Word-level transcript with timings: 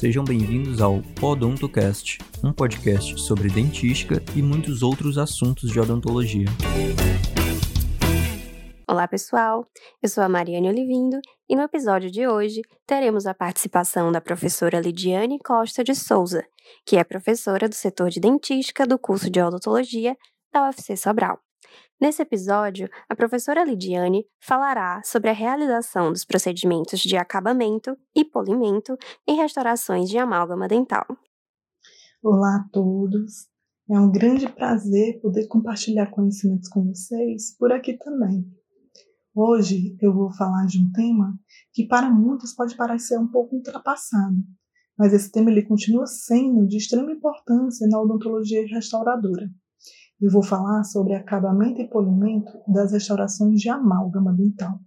Sejam 0.00 0.24
bem-vindos 0.24 0.80
ao 0.80 1.02
Odontocast, 1.20 2.16
um 2.42 2.54
podcast 2.54 3.20
sobre 3.20 3.50
dentística 3.50 4.14
e 4.34 4.40
muitos 4.40 4.82
outros 4.82 5.18
assuntos 5.18 5.70
de 5.70 5.78
odontologia. 5.78 6.46
Olá, 8.88 9.06
pessoal. 9.06 9.66
Eu 10.02 10.08
sou 10.08 10.24
a 10.24 10.28
Mariane 10.28 10.70
Olivindo 10.70 11.20
e 11.46 11.54
no 11.54 11.60
episódio 11.60 12.10
de 12.10 12.26
hoje 12.26 12.62
teremos 12.86 13.26
a 13.26 13.34
participação 13.34 14.10
da 14.10 14.22
professora 14.22 14.80
Lidiane 14.80 15.38
Costa 15.38 15.84
de 15.84 15.94
Souza, 15.94 16.46
que 16.86 16.96
é 16.96 17.04
professora 17.04 17.68
do 17.68 17.74
setor 17.74 18.08
de 18.08 18.20
dentística 18.20 18.86
do 18.86 18.98
curso 18.98 19.28
de 19.28 19.38
odontologia 19.42 20.16
da 20.50 20.64
UFC 20.64 20.96
Sobral. 20.96 21.38
Nesse 22.00 22.22
episódio, 22.22 22.88
a 23.10 23.14
professora 23.14 23.62
Lidiane 23.62 24.24
falará 24.40 25.02
sobre 25.04 25.28
a 25.28 25.34
realização 25.34 26.10
dos 26.10 26.24
procedimentos 26.24 27.00
de 27.00 27.14
acabamento 27.14 27.94
e 28.16 28.24
polimento 28.24 28.96
em 29.28 29.36
restaurações 29.36 30.08
de 30.08 30.16
amálgama 30.16 30.66
dental. 30.66 31.04
Olá 32.22 32.56
a 32.56 32.68
todos! 32.72 33.50
É 33.90 34.00
um 34.00 34.10
grande 34.10 34.50
prazer 34.50 35.20
poder 35.20 35.46
compartilhar 35.46 36.06
conhecimentos 36.06 36.70
com 36.70 36.86
vocês 36.86 37.54
por 37.58 37.70
aqui 37.70 37.98
também. 37.98 38.50
Hoje 39.34 39.94
eu 40.00 40.14
vou 40.14 40.32
falar 40.32 40.64
de 40.64 40.78
um 40.80 40.90
tema 40.92 41.38
que 41.74 41.86
para 41.86 42.08
muitos 42.08 42.54
pode 42.54 42.78
parecer 42.78 43.18
um 43.18 43.28
pouco 43.28 43.56
ultrapassado, 43.56 44.42
mas 44.96 45.12
esse 45.12 45.30
tema 45.30 45.50
ele 45.50 45.66
continua 45.66 46.06
sendo 46.06 46.66
de 46.66 46.78
extrema 46.78 47.12
importância 47.12 47.86
na 47.86 48.00
odontologia 48.00 48.66
restauradora 48.66 49.50
eu 50.20 50.30
vou 50.30 50.42
falar 50.42 50.84
sobre 50.84 51.14
acabamento 51.14 51.80
e 51.80 51.88
polimento 51.88 52.52
das 52.68 52.92
restaurações 52.92 53.60
de 53.60 53.70
amálgama 53.70 54.32
dental. 54.32 54.78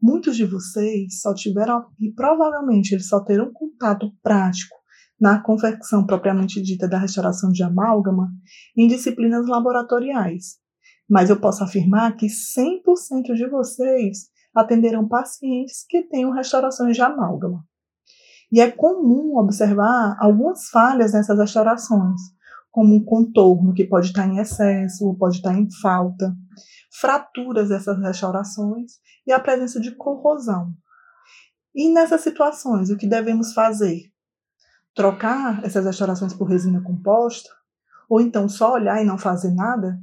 Muitos 0.00 0.34
de 0.34 0.46
vocês 0.46 1.20
só 1.20 1.34
tiveram, 1.34 1.86
e 1.98 2.10
provavelmente 2.12 2.92
eles 2.92 3.08
só 3.08 3.20
terão 3.20 3.52
contato 3.52 4.10
prático 4.22 4.74
na 5.20 5.38
confecção 5.38 6.06
propriamente 6.06 6.62
dita 6.62 6.88
da 6.88 6.98
restauração 6.98 7.50
de 7.52 7.62
amálgama 7.62 8.32
em 8.74 8.88
disciplinas 8.88 9.46
laboratoriais. 9.46 10.58
Mas 11.06 11.28
eu 11.28 11.38
posso 11.38 11.62
afirmar 11.62 12.16
que 12.16 12.26
100% 12.26 13.34
de 13.34 13.46
vocês 13.50 14.30
atenderão 14.54 15.06
pacientes 15.06 15.84
que 15.86 16.02
tenham 16.02 16.30
restaurações 16.30 16.96
de 16.96 17.02
amálgama. 17.02 17.62
E 18.50 18.60
é 18.60 18.70
comum 18.70 19.36
observar 19.36 20.16
algumas 20.18 20.70
falhas 20.70 21.12
nessas 21.12 21.38
restaurações, 21.38 22.20
como 22.70 22.94
um 22.94 23.04
contorno 23.04 23.74
que 23.74 23.84
pode 23.84 24.06
estar 24.06 24.26
em 24.26 24.38
excesso 24.38 25.06
ou 25.06 25.16
pode 25.16 25.36
estar 25.36 25.58
em 25.58 25.68
falta, 25.80 26.34
fraturas 26.92 27.68
dessas 27.68 27.98
restaurações 27.98 28.92
e 29.26 29.32
a 29.32 29.40
presença 29.40 29.80
de 29.80 29.94
corrosão. 29.94 30.72
E 31.74 31.92
nessas 31.92 32.20
situações, 32.20 32.90
o 32.90 32.96
que 32.96 33.06
devemos 33.06 33.52
fazer? 33.52 34.02
Trocar 34.94 35.64
essas 35.64 35.84
restaurações 35.84 36.32
por 36.34 36.48
resina 36.48 36.82
composta? 36.82 37.50
Ou 38.08 38.20
então 38.20 38.48
só 38.48 38.72
olhar 38.72 39.00
e 39.00 39.06
não 39.06 39.16
fazer 39.16 39.52
nada? 39.52 40.00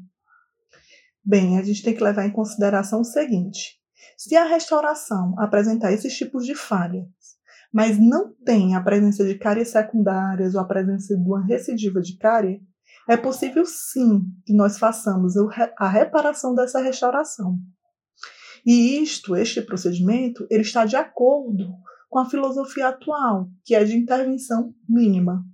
Bem, 1.24 1.58
a 1.58 1.64
gente 1.64 1.84
tem 1.84 1.94
que 1.94 2.04
levar 2.04 2.26
em 2.26 2.32
consideração 2.32 3.02
o 3.02 3.06
seguinte: 3.06 3.82
se 4.18 4.36
a 4.36 4.46
restauração 4.46 5.38
apresentar 5.38 5.92
esses 5.92 6.16
tipos 6.16 6.46
de 6.46 6.56
falhas 6.56 7.06
mas 7.74 8.00
não 8.00 8.34
tem 8.46 8.76
a 8.76 8.82
presença 8.82 9.26
de 9.26 9.36
cáries 9.36 9.70
secundárias 9.70 10.56
ou 10.56 10.62
a 10.62 10.66
presença 10.66 11.16
de 11.16 11.22
uma 11.22 11.46
recidiva 11.46 12.02
de 12.02 12.18
cárie, 12.18 12.62
é 13.08 13.16
possível 13.16 13.66
sim 13.66 14.22
que 14.46 14.54
nós 14.54 14.78
façamos 14.78 15.36
a 15.78 15.88
reparação 15.88 16.54
dessa 16.54 16.82
restauração. 16.82 17.58
E 18.66 19.02
isto, 19.02 19.36
este 19.36 19.62
procedimento, 19.62 20.46
ele 20.50 20.64
está 20.64 20.86
de 20.86 20.96
acordo 20.96 21.70
com 22.10 22.20
a 22.20 22.30
filosofia 22.30 22.90
atual, 22.90 23.50
que 23.64 23.76
é 23.76 23.84
de 23.84 23.96
intervenção 23.96 24.74
mínima. 24.88 25.46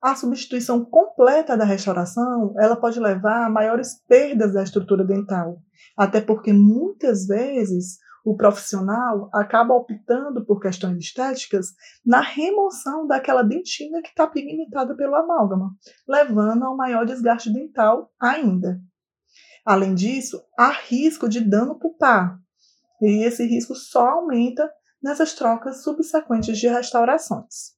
A 0.00 0.14
substituição 0.14 0.84
completa 0.84 1.56
da 1.56 1.64
restauração, 1.64 2.54
ela 2.58 2.76
pode 2.76 3.00
levar 3.00 3.46
a 3.46 3.50
maiores 3.50 4.00
perdas 4.06 4.54
da 4.54 4.62
estrutura 4.62 5.04
dental, 5.04 5.60
até 5.96 6.20
porque 6.20 6.52
muitas 6.52 7.26
vezes 7.26 7.98
o 8.24 8.36
profissional 8.36 9.30
acaba 9.32 9.74
optando 9.74 10.44
por 10.44 10.60
questões 10.60 10.98
estéticas 10.98 11.68
na 12.04 12.20
remoção 12.20 13.06
daquela 13.06 13.42
dentina 13.42 14.02
que 14.02 14.08
está 14.08 14.26
pigmentada 14.26 14.96
pelo 14.96 15.14
amálgama, 15.14 15.74
levando 16.06 16.64
ao 16.64 16.76
maior 16.76 17.06
desgaste 17.06 17.52
dental 17.52 18.12
ainda. 18.20 18.80
Além 19.64 19.94
disso, 19.94 20.42
há 20.58 20.70
risco 20.70 21.28
de 21.28 21.40
dano 21.40 21.78
pulpar, 21.78 22.38
e 23.00 23.24
esse 23.24 23.44
risco 23.44 23.74
só 23.74 24.08
aumenta 24.08 24.70
nessas 25.02 25.34
trocas 25.34 25.82
subsequentes 25.82 26.58
de 26.58 26.68
restaurações. 26.68 27.76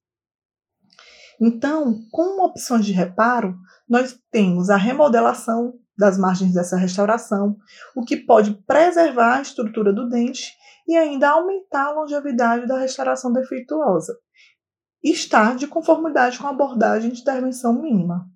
Então, 1.40 2.02
como 2.10 2.44
opções 2.44 2.84
de 2.84 2.92
reparo, 2.92 3.58
nós 3.88 4.18
temos 4.30 4.68
a 4.68 4.76
remodelação 4.76 5.79
das 6.00 6.18
margens 6.18 6.54
dessa 6.54 6.76
restauração, 6.76 7.56
o 7.94 8.02
que 8.02 8.16
pode 8.16 8.54
preservar 8.66 9.36
a 9.36 9.42
estrutura 9.42 9.92
do 9.92 10.08
dente 10.08 10.52
e 10.88 10.96
ainda 10.96 11.30
aumentar 11.30 11.88
a 11.88 11.92
longevidade 11.92 12.66
da 12.66 12.78
restauração 12.78 13.32
defeituosa. 13.32 14.16
E 15.04 15.12
estar 15.12 15.54
de 15.56 15.66
conformidade 15.66 16.38
com 16.38 16.46
a 16.46 16.50
abordagem 16.50 17.12
de 17.12 17.20
intervenção 17.20 17.80
mínima. 17.80 18.26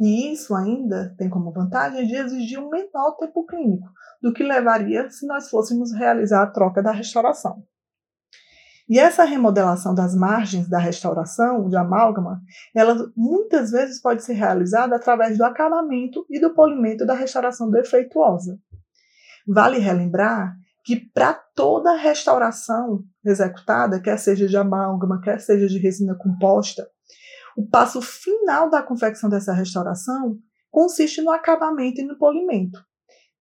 E 0.00 0.32
isso 0.32 0.54
ainda 0.54 1.14
tem 1.16 1.28
como 1.28 1.52
vantagem 1.52 2.06
de 2.06 2.16
exigir 2.16 2.58
um 2.58 2.70
menor 2.70 3.16
tempo 3.18 3.44
clínico 3.46 3.86
do 4.20 4.32
que 4.32 4.42
levaria 4.42 5.08
se 5.10 5.26
nós 5.26 5.48
fôssemos 5.48 5.92
realizar 5.92 6.42
a 6.42 6.50
troca 6.50 6.82
da 6.82 6.90
restauração. 6.90 7.62
E 8.90 8.98
essa 8.98 9.22
remodelação 9.22 9.94
das 9.94 10.16
margens 10.16 10.68
da 10.68 10.80
restauração 10.80 11.68
de 11.68 11.76
amálgama, 11.76 12.42
ela 12.74 13.08
muitas 13.16 13.70
vezes 13.70 14.02
pode 14.02 14.24
ser 14.24 14.32
realizada 14.32 14.96
através 14.96 15.38
do 15.38 15.44
acabamento 15.44 16.26
e 16.28 16.40
do 16.40 16.52
polimento 16.52 17.06
da 17.06 17.14
restauração 17.14 17.70
defeituosa. 17.70 18.58
Vale 19.46 19.78
relembrar 19.78 20.56
que 20.84 20.96
para 21.14 21.34
toda 21.54 21.94
restauração 21.94 23.04
executada, 23.24 24.00
quer 24.00 24.18
seja 24.18 24.48
de 24.48 24.56
amálgama, 24.56 25.20
quer 25.20 25.38
seja 25.38 25.68
de 25.68 25.78
resina 25.78 26.16
composta, 26.16 26.90
o 27.56 27.64
passo 27.68 28.02
final 28.02 28.68
da 28.68 28.82
confecção 28.82 29.30
dessa 29.30 29.52
restauração 29.52 30.36
consiste 30.68 31.22
no 31.22 31.30
acabamento 31.30 32.00
e 32.00 32.04
no 32.04 32.18
polimento. 32.18 32.84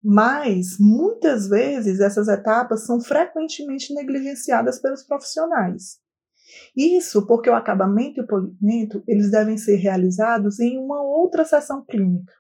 Mas, 0.04 0.78
muitas 0.80 1.48
vezes, 1.48 2.00
essas 2.00 2.28
etapas 2.28 2.86
são 2.86 3.02
frequentemente 3.02 3.94
negligenciadas 3.94 4.80
pelos 4.80 5.04
profissionais. 5.04 6.00
Isso 6.76 7.26
porque 7.26 7.50
o 7.50 7.56
acabamento 7.56 8.20
e 8.20 8.24
o 8.24 8.28
polimento 8.28 9.04
eles 9.08 9.30
devem 9.30 9.58
ser 9.58 9.76
realizados 9.76 10.60
em 10.60 10.78
uma 10.78 11.02
outra 11.02 11.44
sessão 11.44 11.84
clínica, 11.84 12.32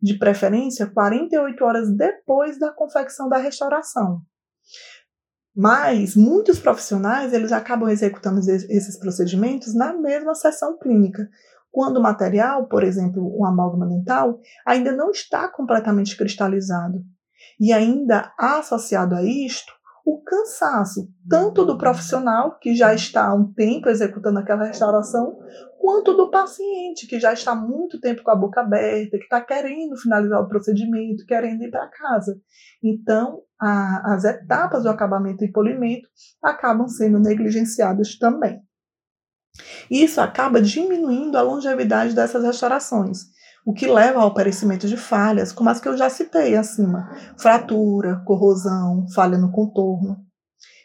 de 0.00 0.18
preferência 0.18 0.86
48 0.86 1.64
horas 1.64 1.90
depois 1.96 2.58
da 2.58 2.72
confecção 2.72 3.28
da 3.28 3.38
restauração. 3.38 4.22
Mas 5.54 6.14
muitos 6.14 6.58
profissionais 6.58 7.32
eles 7.32 7.50
acabam 7.50 7.88
executando 7.88 8.40
esses 8.40 8.98
procedimentos 8.98 9.74
na 9.74 9.94
mesma 9.94 10.34
sessão 10.34 10.78
clínica, 10.78 11.28
quando 11.76 11.98
o 11.98 12.02
material, 12.02 12.66
por 12.68 12.82
exemplo, 12.82 13.22
o 13.22 13.44
amálgama 13.44 13.86
dental, 13.86 14.40
ainda 14.66 14.92
não 14.92 15.10
está 15.10 15.46
completamente 15.46 16.16
cristalizado. 16.16 17.04
E 17.60 17.70
ainda 17.70 18.32
associado 18.38 19.14
a 19.14 19.22
isto, 19.22 19.70
o 20.02 20.22
cansaço, 20.22 21.06
tanto 21.28 21.66
do 21.66 21.76
profissional, 21.76 22.58
que 22.58 22.74
já 22.74 22.94
está 22.94 23.26
há 23.26 23.34
um 23.34 23.52
tempo 23.52 23.90
executando 23.90 24.38
aquela 24.38 24.64
restauração, 24.64 25.36
quanto 25.78 26.16
do 26.16 26.30
paciente, 26.30 27.06
que 27.06 27.20
já 27.20 27.34
está 27.34 27.52
há 27.52 27.54
muito 27.54 28.00
tempo 28.00 28.22
com 28.22 28.30
a 28.30 28.36
boca 28.36 28.62
aberta, 28.62 29.18
que 29.18 29.24
está 29.24 29.42
querendo 29.42 29.98
finalizar 29.98 30.40
o 30.40 30.48
procedimento, 30.48 31.26
querendo 31.26 31.62
ir 31.62 31.70
para 31.70 31.88
casa. 31.88 32.40
Então, 32.82 33.42
a, 33.60 34.14
as 34.14 34.24
etapas 34.24 34.84
do 34.84 34.88
acabamento 34.88 35.44
e 35.44 35.52
polimento 35.52 36.08
acabam 36.42 36.88
sendo 36.88 37.18
negligenciadas 37.18 38.16
também. 38.16 38.62
Isso 39.90 40.20
acaba 40.20 40.60
diminuindo 40.60 41.36
a 41.36 41.42
longevidade 41.42 42.14
dessas 42.14 42.44
restaurações, 42.44 43.26
o 43.64 43.72
que 43.72 43.86
leva 43.86 44.20
ao 44.20 44.28
aparecimento 44.28 44.86
de 44.86 44.96
falhas, 44.96 45.52
como 45.52 45.68
as 45.68 45.80
que 45.80 45.88
eu 45.88 45.96
já 45.96 46.08
citei 46.08 46.56
acima: 46.56 47.10
fratura, 47.36 48.22
corrosão, 48.24 49.06
falha 49.14 49.36
no 49.36 49.50
contorno. 49.50 50.24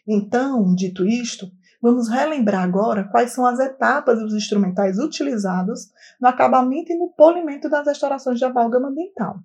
Então, 0.07 0.73
dito 0.73 1.06
isto, 1.06 1.47
vamos 1.81 2.09
relembrar 2.09 2.63
agora 2.63 3.03
quais 3.03 3.31
são 3.31 3.45
as 3.45 3.59
etapas 3.59 4.19
e 4.19 4.23
os 4.23 4.33
instrumentais 4.33 4.97
utilizados 4.97 5.89
no 6.19 6.27
acabamento 6.27 6.91
e 6.91 6.97
no 6.97 7.09
polimento 7.09 7.69
das 7.69 7.85
restaurações 7.85 8.39
de 8.39 8.45
amálgama 8.45 8.91
dental. 8.91 9.39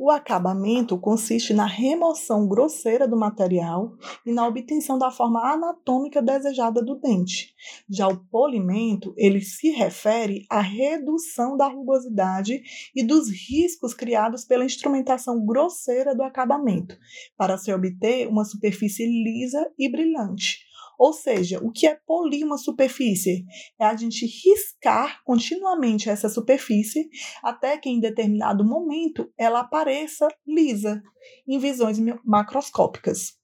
O 0.00 0.12
acabamento 0.12 0.96
consiste 0.96 1.52
na 1.52 1.66
remoção 1.66 2.46
grosseira 2.46 3.08
do 3.08 3.16
material 3.16 3.96
e 4.24 4.32
na 4.32 4.46
obtenção 4.46 4.96
da 4.96 5.10
forma 5.10 5.40
anatômica 5.52 6.22
desejada 6.22 6.80
do 6.80 6.94
dente. 6.94 7.52
Já 7.90 8.06
o 8.06 8.16
polimento, 8.16 9.12
ele 9.16 9.40
se 9.40 9.70
refere 9.70 10.46
à 10.48 10.60
redução 10.60 11.56
da 11.56 11.66
rugosidade 11.66 12.62
e 12.94 13.02
dos 13.02 13.28
riscos 13.28 13.92
criados 13.92 14.44
pela 14.44 14.64
instrumentação 14.64 15.44
grosseira 15.44 16.14
do 16.14 16.22
acabamento, 16.22 16.96
para 17.36 17.58
se 17.58 17.72
obter 17.72 18.28
uma 18.28 18.44
superfície 18.44 19.04
lisa 19.04 19.68
e 19.76 19.90
brilhante. 19.90 20.67
Ou 20.98 21.12
seja, 21.12 21.60
o 21.64 21.70
que 21.70 21.86
é 21.86 21.94
polir 21.94 22.44
uma 22.44 22.58
superfície? 22.58 23.44
É 23.78 23.84
a 23.84 23.96
gente 23.96 24.26
riscar 24.26 25.22
continuamente 25.24 26.10
essa 26.10 26.28
superfície 26.28 27.08
até 27.42 27.78
que 27.78 27.88
em 27.88 28.00
determinado 28.00 28.64
momento 28.64 29.32
ela 29.38 29.60
apareça 29.60 30.26
lisa 30.46 31.00
em 31.46 31.58
visões 31.58 31.98
macroscópicas. 32.24 33.37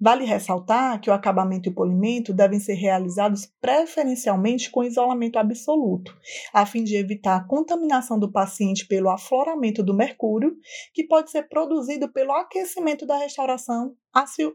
Vale 0.00 0.24
ressaltar 0.24 1.00
que 1.00 1.08
o 1.08 1.12
acabamento 1.12 1.68
e 1.68 1.72
o 1.72 1.74
polimento 1.74 2.32
devem 2.32 2.60
ser 2.60 2.74
realizados 2.74 3.50
preferencialmente 3.60 4.70
com 4.70 4.84
isolamento 4.84 5.38
absoluto, 5.38 6.16
a 6.52 6.66
fim 6.66 6.84
de 6.84 6.96
evitar 6.96 7.36
a 7.36 7.44
contaminação 7.44 8.18
do 8.18 8.30
paciente 8.30 8.86
pelo 8.86 9.10
afloramento 9.10 9.82
do 9.82 9.94
mercúrio, 9.94 10.56
que 10.92 11.06
pode 11.06 11.30
ser 11.30 11.48
produzido 11.48 12.12
pelo 12.12 12.32
aquecimento 12.32 13.06
da 13.06 13.16
restauração 13.16 13.94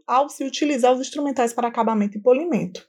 ao 0.08 0.30
se 0.30 0.44
utilizar 0.44 0.94
os 0.94 1.02
instrumentais 1.02 1.54
para 1.54 1.68
acabamento 1.68 2.18
e 2.18 2.22
polimento. 2.22 2.88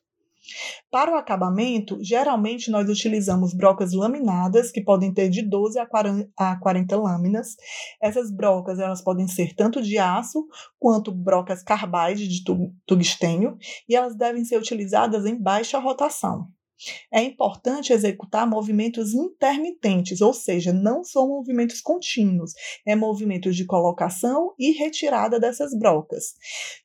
Para 0.90 1.12
o 1.12 1.16
acabamento, 1.16 1.98
geralmente 2.02 2.70
nós 2.70 2.88
utilizamos 2.88 3.54
brocas 3.54 3.92
laminadas, 3.92 4.72
que 4.72 4.82
podem 4.82 5.12
ter 5.12 5.28
de 5.28 5.42
12 5.42 5.78
a 5.78 6.56
40 6.56 6.96
lâminas. 6.96 7.56
Essas 8.02 8.30
brocas 8.30 8.78
elas 8.78 9.02
podem 9.02 9.28
ser 9.28 9.54
tanto 9.54 9.80
de 9.80 9.98
aço 9.98 10.46
quanto 10.78 11.12
brocas 11.12 11.62
carbide 11.62 12.26
de 12.26 12.42
tungstênio, 12.86 13.56
e 13.88 13.94
elas 13.94 14.16
devem 14.16 14.44
ser 14.44 14.58
utilizadas 14.58 15.24
em 15.26 15.40
baixa 15.40 15.78
rotação. 15.78 16.48
É 17.12 17.22
importante 17.22 17.92
executar 17.92 18.48
movimentos 18.48 19.14
intermitentes, 19.14 20.20
ou 20.20 20.32
seja, 20.32 20.72
não 20.72 21.04
são 21.04 21.28
movimentos 21.28 21.80
contínuos, 21.80 22.52
é 22.86 22.96
movimentos 22.96 23.56
de 23.56 23.66
colocação 23.66 24.54
e 24.58 24.72
retirada 24.72 25.38
dessas 25.38 25.76
brocas. 25.78 26.34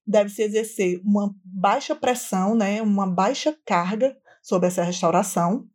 Deve-se 0.06 0.44
exercer 0.44 1.02
uma 1.04 1.34
baixa 1.44 1.96
pressão, 1.96 2.56
né, 2.56 2.82
uma 2.82 3.08
baixa 3.08 3.58
carga 3.66 4.16
sobre 4.42 4.68
essa 4.68 4.84
restauração 4.84 5.68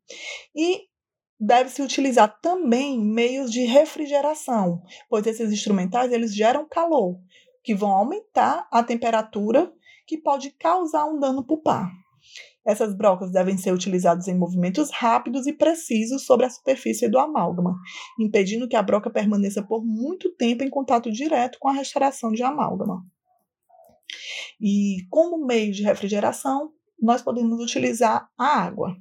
e 0.54 0.82
deve-se 1.38 1.80
utilizar 1.80 2.38
também 2.40 3.02
meios 3.02 3.50
de 3.50 3.64
refrigeração, 3.64 4.82
pois 5.08 5.26
esses 5.26 5.50
instrumentais 5.50 6.12
eles 6.12 6.34
geram 6.34 6.68
calor, 6.68 7.18
que 7.64 7.74
vão 7.74 7.90
aumentar 7.90 8.68
a 8.70 8.82
temperatura 8.82 9.72
que 10.06 10.18
pode 10.18 10.50
causar 10.50 11.06
um 11.06 11.18
dano 11.18 11.44
pulpar. 11.44 11.90
Essas 12.66 12.94
brocas 12.94 13.32
devem 13.32 13.56
ser 13.56 13.72
utilizadas 13.72 14.28
em 14.28 14.38
movimentos 14.38 14.90
rápidos 14.92 15.46
e 15.46 15.52
precisos 15.52 16.24
sobre 16.26 16.46
a 16.46 16.50
superfície 16.50 17.08
do 17.08 17.18
amálgama, 17.18 17.74
impedindo 18.18 18.68
que 18.68 18.76
a 18.76 18.82
broca 18.82 19.10
permaneça 19.10 19.62
por 19.62 19.84
muito 19.84 20.30
tempo 20.36 20.62
em 20.62 20.70
contato 20.70 21.10
direto 21.10 21.58
com 21.58 21.68
a 21.68 21.72
restauração 21.72 22.30
de 22.30 22.42
amálgama. 22.42 23.04
E 24.60 25.06
como 25.08 25.44
meio 25.46 25.72
de 25.72 25.82
refrigeração, 25.82 26.72
nós 27.00 27.22
podemos 27.22 27.62
utilizar 27.62 28.28
a 28.38 28.60
água. 28.62 28.94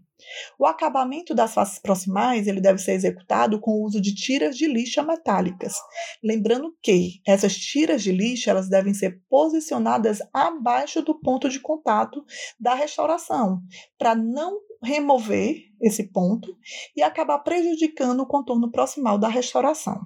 O 0.57 0.65
acabamento 0.65 1.33
das 1.33 1.53
faces 1.53 1.79
proximais 1.79 2.47
ele 2.47 2.61
deve 2.61 2.79
ser 2.79 2.93
executado 2.93 3.59
com 3.59 3.71
o 3.71 3.83
uso 3.83 4.01
de 4.01 4.13
tiras 4.13 4.57
de 4.57 4.67
lixa 4.67 5.03
metálicas. 5.03 5.75
Lembrando 6.23 6.75
que 6.81 7.21
essas 7.25 7.55
tiras 7.55 8.03
de 8.03 8.11
lixa 8.11 8.51
elas 8.51 8.69
devem 8.69 8.93
ser 8.93 9.21
posicionadas 9.29 10.19
abaixo 10.33 11.01
do 11.01 11.19
ponto 11.19 11.49
de 11.49 11.59
contato 11.59 12.23
da 12.59 12.73
restauração, 12.73 13.61
para 13.97 14.15
não 14.15 14.59
remover 14.81 15.57
esse 15.81 16.11
ponto 16.11 16.55
e 16.95 17.01
acabar 17.01 17.39
prejudicando 17.39 18.21
o 18.21 18.27
contorno 18.27 18.71
proximal 18.71 19.17
da 19.17 19.27
restauração. 19.27 19.99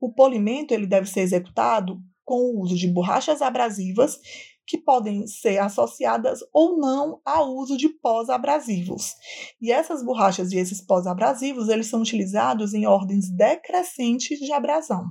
O 0.00 0.12
polimento 0.12 0.72
ele 0.72 0.86
deve 0.86 1.08
ser 1.08 1.20
executado 1.20 2.00
com 2.24 2.36
o 2.36 2.60
uso 2.60 2.76
de 2.76 2.86
borrachas 2.88 3.42
abrasivas 3.42 4.18
que 4.70 4.78
podem 4.78 5.26
ser 5.26 5.58
associadas 5.58 6.38
ou 6.52 6.78
não 6.78 7.20
ao 7.24 7.56
uso 7.56 7.76
de 7.76 7.88
pós-abrasivos. 7.88 9.14
E 9.60 9.72
essas 9.72 10.00
borrachas 10.00 10.52
e 10.52 10.58
esses 10.58 10.80
pós-abrasivos, 10.80 11.68
eles 11.68 11.88
são 11.88 12.00
utilizados 12.00 12.72
em 12.72 12.86
ordens 12.86 13.28
decrescentes 13.28 14.38
de 14.38 14.52
abrasão. 14.52 15.06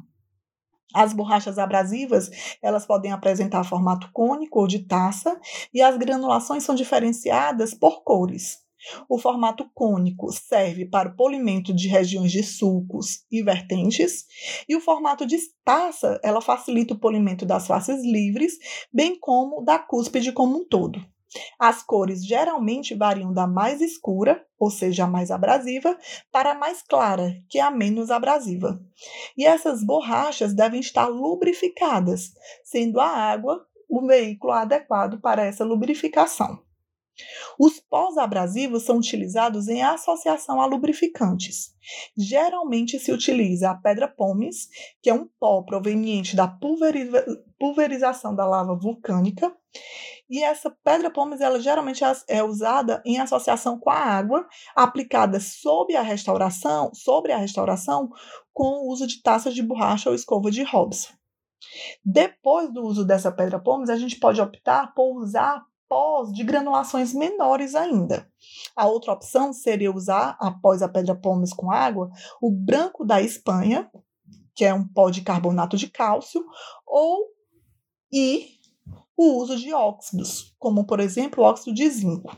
As 0.95 1.11
borrachas 1.11 1.59
abrasivas, 1.59 2.31
elas 2.63 2.85
podem 2.85 3.11
apresentar 3.11 3.65
formato 3.65 4.09
cônico 4.13 4.61
ou 4.61 4.67
de 4.67 4.79
taça, 4.79 5.37
e 5.73 5.81
as 5.81 5.97
granulações 5.97 6.63
são 6.63 6.73
diferenciadas 6.73 7.73
por 7.73 8.01
cores. 8.03 8.68
O 9.07 9.17
formato 9.17 9.69
cônico 9.73 10.31
serve 10.31 10.85
para 10.85 11.09
o 11.09 11.15
polimento 11.15 11.73
de 11.73 11.87
regiões 11.87 12.31
de 12.31 12.43
sulcos 12.43 13.25
e 13.31 13.43
vertentes, 13.43 14.25
e 14.67 14.75
o 14.75 14.81
formato 14.81 15.25
de 15.25 15.37
taça, 15.63 16.19
ela 16.23 16.41
facilita 16.41 16.93
o 16.93 16.99
polimento 16.99 17.45
das 17.45 17.67
faces 17.67 18.01
livres, 18.03 18.57
bem 18.91 19.19
como 19.19 19.63
da 19.63 19.77
cúspide 19.77 20.31
como 20.31 20.57
um 20.57 20.65
todo. 20.65 20.99
As 21.59 21.83
cores 21.83 22.25
geralmente 22.25 22.95
variam 22.95 23.31
da 23.31 23.45
mais 23.45 23.81
escura, 23.81 24.43
ou 24.57 24.71
seja, 24.71 25.03
a 25.03 25.07
mais 25.07 25.29
abrasiva, 25.29 25.97
para 26.31 26.51
a 26.51 26.55
mais 26.55 26.81
clara, 26.81 27.35
que 27.47 27.59
é 27.59 27.61
a 27.61 27.69
menos 27.69 28.09
abrasiva. 28.09 28.81
E 29.37 29.45
essas 29.45 29.83
borrachas 29.83 30.55
devem 30.55 30.79
estar 30.79 31.07
lubrificadas, 31.07 32.31
sendo 32.63 32.99
a 32.99 33.07
água 33.07 33.63
o 33.87 34.05
veículo 34.05 34.53
adequado 34.53 35.19
para 35.19 35.45
essa 35.45 35.63
lubrificação. 35.63 36.63
Os 37.59 37.77
pós-abrasivos 37.77 38.83
são 38.83 38.97
utilizados 38.97 39.67
em 39.67 39.83
associação 39.83 40.61
a 40.61 40.65
lubrificantes. 40.65 41.75
Geralmente 42.17 42.97
se 42.97 43.11
utiliza 43.11 43.69
a 43.69 43.75
pedra 43.75 44.07
pomes, 44.07 44.69
que 45.01 45.09
é 45.09 45.13
um 45.13 45.27
pó 45.37 45.61
proveniente 45.63 46.37
da 46.37 46.47
pulverização 46.47 48.33
da 48.33 48.45
lava 48.45 48.73
vulcânica, 48.75 49.53
e 50.29 50.41
essa 50.41 50.73
pedra 50.83 51.11
pomes 51.11 51.41
ela 51.41 51.59
geralmente 51.59 52.01
é 52.29 52.41
usada 52.41 53.01
em 53.05 53.19
associação 53.19 53.77
com 53.77 53.89
a 53.89 53.97
água 53.97 54.47
aplicada 54.73 55.39
sob 55.41 55.93
a 55.97 56.01
restauração, 56.01 56.93
sobre 56.93 57.33
a 57.33 57.37
restauração 57.37 58.09
com 58.53 58.85
o 58.85 58.89
uso 58.89 59.05
de 59.05 59.21
taças 59.21 59.53
de 59.53 59.61
borracha 59.61 60.09
ou 60.09 60.15
escova 60.15 60.49
de 60.49 60.63
Robson. 60.63 61.11
Depois 62.05 62.71
do 62.71 62.83
uso 62.83 63.03
dessa 63.03 63.31
pedra 63.31 63.59
pomes, 63.59 63.89
a 63.89 63.97
gente 63.97 64.17
pode 64.17 64.39
optar 64.39 64.93
por 64.93 65.17
usar 65.17 65.61
pós 65.89 66.31
de 66.31 66.43
granulações 66.43 67.13
menores 67.13 67.73
ainda. 67.73 68.31
A 68.75 68.85
outra 68.85 69.11
opção 69.11 69.51
seria 69.51 69.91
usar, 69.91 70.37
após 70.39 70.81
a 70.81 70.87
pedra 70.87 71.15
pomes 71.15 71.51
com 71.51 71.71
água, 71.71 72.11
o 72.39 72.51
branco 72.51 73.03
da 73.03 73.21
Espanha, 73.21 73.89
que 74.55 74.63
é 74.63 74.73
um 74.73 74.87
pó 74.87 75.09
de 75.09 75.21
carbonato 75.21 75.75
de 75.75 75.89
cálcio, 75.89 76.45
ou 76.85 77.25
e 78.13 78.59
o 79.17 79.37
uso 79.41 79.57
de 79.57 79.73
óxidos, 79.73 80.55
como 80.57 80.85
por 80.85 80.99
exemplo 80.99 81.43
o 81.43 81.47
óxido 81.47 81.73
de 81.73 81.89
zinco. 81.89 82.37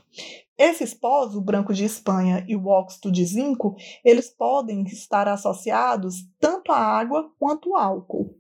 Esses 0.57 0.93
pós, 0.93 1.35
o 1.35 1.41
branco 1.41 1.73
de 1.73 1.85
Espanha 1.85 2.45
e 2.47 2.55
o 2.55 2.67
óxido 2.67 3.11
de 3.11 3.25
zinco, 3.25 3.75
eles 4.05 4.29
podem 4.29 4.83
estar 4.83 5.27
associados 5.27 6.23
tanto 6.39 6.71
à 6.71 6.77
água 6.77 7.31
quanto 7.39 7.75
ao 7.75 7.81
álcool. 7.81 8.35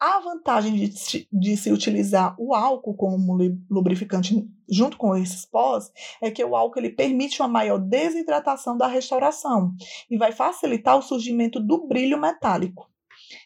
A 0.00 0.20
vantagem 0.20 0.76
de, 0.76 1.28
de, 1.32 1.56
se 1.56 1.72
utilizar 1.72 2.36
o 2.38 2.54
álcool 2.54 2.94
como 2.94 3.36
lubrificante 3.68 4.48
junto 4.70 4.96
com 4.96 5.16
esses 5.16 5.44
pós 5.44 5.90
é 6.22 6.30
que 6.30 6.44
o 6.44 6.54
álcool 6.54 6.78
ele 6.78 6.90
permite 6.90 7.42
uma 7.42 7.48
maior 7.48 7.78
desidratação 7.78 8.76
da 8.76 8.86
restauração 8.86 9.74
e 10.08 10.16
vai 10.16 10.30
facilitar 10.30 10.96
o 10.96 11.02
surgimento 11.02 11.58
do 11.58 11.88
brilho 11.88 12.20
metálico. 12.20 12.88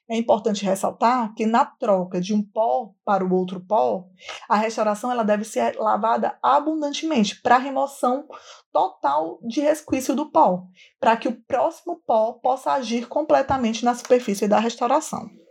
É 0.09 0.15
importante 0.15 0.63
ressaltar 0.63 1.35
que 1.35 1.47
na 1.47 1.65
troca 1.65 2.21
de 2.21 2.35
um 2.35 2.43
pó 2.43 2.93
para 3.03 3.25
o 3.25 3.33
outro 3.33 3.59
pó, 3.59 4.05
a 4.47 4.57
restauração 4.57 5.11
ela 5.11 5.23
deve 5.23 5.45
ser 5.45 5.77
lavada 5.77 6.39
abundantemente 6.43 7.41
para 7.41 7.57
remoção 7.57 8.27
total 8.71 9.39
de 9.43 9.63
resquício 9.63 10.15
do 10.15 10.31
pó, 10.31 10.67
para 11.01 11.17
que 11.17 11.29
o 11.29 11.43
próximo 11.47 11.99
pó 12.07 12.35
possa 12.35 12.73
agir 12.73 13.09
completamente 13.09 13.87
na 13.87 13.95
superfície 13.95 14.47
da 14.47 14.59
restauração. 14.59 15.42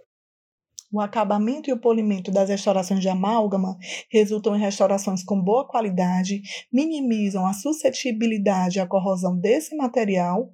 O 0.93 0.99
acabamento 0.99 1.69
e 1.69 1.73
o 1.73 1.79
polimento 1.79 2.29
das 2.31 2.49
restaurações 2.49 2.99
de 2.99 3.07
amálgama 3.07 3.77
resultam 4.09 4.55
em 4.55 4.59
restaurações 4.59 5.23
com 5.23 5.41
boa 5.41 5.65
qualidade, 5.65 6.41
minimizam 6.71 7.45
a 7.45 7.53
suscetibilidade 7.53 8.77
à 8.77 8.85
corrosão 8.85 9.37
desse 9.37 9.73
material 9.73 10.51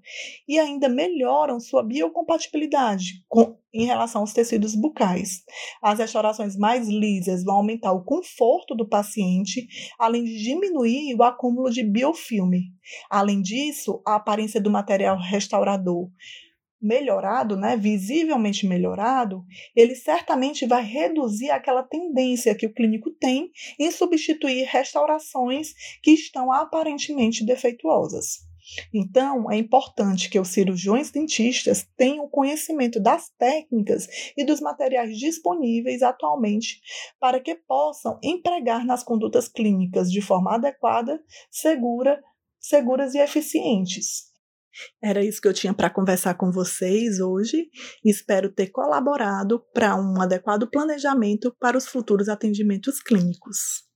e 0.48 0.60
ainda 0.60 0.88
melhoram 0.88 1.60
sua 1.60 1.82
biocompatibilidade 1.82 3.24
com, 3.28 3.58
em 3.74 3.86
relação 3.86 4.22
aos 4.22 4.32
tecidos 4.32 4.76
bucais. 4.76 5.44
As 5.82 5.98
restaurações 5.98 6.56
mais 6.56 6.88
lisas 6.88 7.44
vão 7.44 7.56
aumentar 7.56 7.94
o 7.94 8.04
conforto 8.04 8.76
do 8.76 8.88
paciente, 8.88 9.68
além 9.98 10.24
de 10.24 10.38
diminuir 10.38 11.16
o 11.16 11.24
acúmulo 11.24 11.72
de 11.72 11.82
biofilme. 11.84 12.66
Além 13.10 13.42
disso, 13.42 14.04
a 14.06 14.16
aparência 14.16 14.62
do 14.62 14.70
material 14.70 15.18
restaurador 15.18 16.12
melhorado, 16.82 17.56
né, 17.56 17.76
visivelmente 17.76 18.68
melhorado, 18.68 19.44
ele 19.76 19.96
certamente 19.96 20.66
vai 20.66 20.84
reduzir 20.84 21.50
aquela 21.50 21.84
tendência 21.84 22.56
que 22.56 22.68
o 22.68 22.74
clínico 22.74 23.12
tem 23.20 23.52
em 23.80 23.92
substituir 23.92 24.64
restaurações 24.66 25.74
que 26.04 26.12
estão 26.12 26.52
aparentemente 26.52 27.46
defeituosas. 27.46 28.48
Então, 28.94 29.50
é 29.50 29.58
importante 29.58 30.30
que 30.30 30.40
os 30.40 30.50
cirurgiões 30.50 31.10
dentistas 31.10 31.88
tenham 31.96 32.30
conhecimento 32.30 33.00
das 33.00 33.30
técnicas 33.38 34.08
e 34.36 34.44
dos 34.44 34.60
materiais 34.60 35.18
disponíveis 35.18 36.02
atualmente 36.02 36.82
para 37.20 37.40
que 37.40 37.56
possam 37.56 38.20
empregar 38.22 38.86
nas 38.86 39.04
condutas 39.04 39.48
clínicas 39.48 40.12
de 40.12 40.22
forma 40.22 40.56
adequada, 40.56 41.22
segura, 41.50 42.22
seguras 42.60 43.16
e 43.16 43.20
eficientes. 43.20 44.27
Era 45.02 45.24
isso 45.24 45.42
que 45.42 45.48
eu 45.48 45.54
tinha 45.54 45.74
para 45.74 45.90
conversar 45.90 46.36
com 46.36 46.52
vocês 46.52 47.20
hoje. 47.20 47.70
Espero 48.04 48.52
ter 48.52 48.68
colaborado 48.68 49.64
para 49.74 49.96
um 49.96 50.22
adequado 50.22 50.70
planejamento 50.70 51.56
para 51.60 51.78
os 51.78 51.88
futuros 51.88 52.30
atendimentos 52.30 53.02
clínicos. 53.02 53.87